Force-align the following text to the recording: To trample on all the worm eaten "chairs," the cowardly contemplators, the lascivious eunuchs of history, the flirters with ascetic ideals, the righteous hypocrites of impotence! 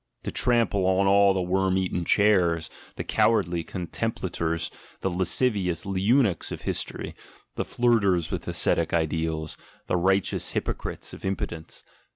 To 0.23 0.31
trample 0.31 0.87
on 0.87 1.05
all 1.05 1.31
the 1.31 1.43
worm 1.43 1.77
eaten 1.77 2.05
"chairs," 2.05 2.71
the 2.95 3.03
cowardly 3.03 3.63
contemplators, 3.63 4.71
the 5.01 5.11
lascivious 5.11 5.85
eunuchs 5.85 6.51
of 6.51 6.61
history, 6.61 7.13
the 7.53 7.63
flirters 7.65 8.31
with 8.31 8.47
ascetic 8.47 8.95
ideals, 8.95 9.57
the 9.85 9.97
righteous 9.97 10.53
hypocrites 10.57 11.13
of 11.13 11.23
impotence! 11.23 11.83